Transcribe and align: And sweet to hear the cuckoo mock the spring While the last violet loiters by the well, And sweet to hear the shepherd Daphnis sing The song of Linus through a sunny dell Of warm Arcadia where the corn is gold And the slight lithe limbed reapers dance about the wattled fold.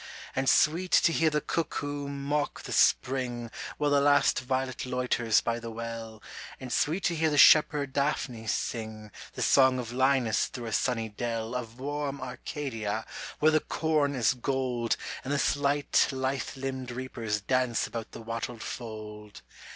And 0.35 0.49
sweet 0.49 0.89
to 0.93 1.11
hear 1.13 1.29
the 1.29 1.41
cuckoo 1.41 2.07
mock 2.07 2.63
the 2.63 2.71
spring 2.71 3.51
While 3.77 3.91
the 3.91 4.01
last 4.01 4.39
violet 4.39 4.83
loiters 4.87 5.41
by 5.41 5.59
the 5.59 5.69
well, 5.69 6.23
And 6.59 6.73
sweet 6.73 7.03
to 7.03 7.15
hear 7.15 7.29
the 7.29 7.37
shepherd 7.37 7.93
Daphnis 7.93 8.51
sing 8.51 9.11
The 9.33 9.43
song 9.43 9.77
of 9.77 9.91
Linus 9.93 10.47
through 10.47 10.65
a 10.65 10.71
sunny 10.73 11.09
dell 11.09 11.53
Of 11.53 11.79
warm 11.79 12.19
Arcadia 12.19 13.05
where 13.37 13.51
the 13.51 13.59
corn 13.59 14.15
is 14.15 14.33
gold 14.33 14.97
And 15.23 15.31
the 15.31 15.37
slight 15.37 16.07
lithe 16.11 16.49
limbed 16.55 16.89
reapers 16.89 17.39
dance 17.39 17.85
about 17.85 18.11
the 18.11 18.21
wattled 18.23 18.63
fold. 18.63 19.43